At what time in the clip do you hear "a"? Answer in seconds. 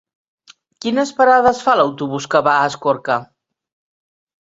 2.57-2.67